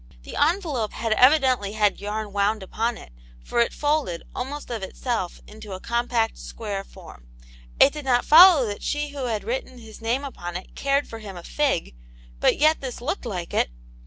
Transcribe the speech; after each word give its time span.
The 0.23 0.35
envelope 0.35 0.93
had 0.93 1.13
evidently 1.13 1.73
had 1.73 2.01
yarn 2.01 2.33
wound 2.33 2.63
upon 2.63 2.97
it, 2.97 3.11
for 3.43 3.59
it 3.59 3.71
folded, 3.71 4.23
almost 4.33 4.71
of 4.71 4.81
itself, 4.81 5.39
into 5.45 5.73
a 5.73 5.79
compact, 5.79 6.39
square 6.39 6.83
form; 6.83 7.27
it 7.79 7.93
did 7.93 8.05
not 8.05 8.25
follow 8.25 8.65
that 8.65 8.81
she* 8.81 9.09
who 9.09 9.25
had 9.25 9.43
written 9.43 9.77
his 9.77 10.01
name 10.01 10.23
upon 10.23 10.57
it 10.57 10.73
cared 10.73 11.07
for 11.07 11.19
him 11.19 11.37
a 11.37 11.43
fig; 11.43 11.93
but 12.39 12.57
yet 12.57 12.81
this 12.81 12.99
looked 12.99 13.27
like 13.27 13.53
it. 13.53 13.69